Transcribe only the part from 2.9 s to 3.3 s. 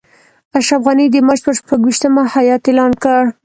کړ.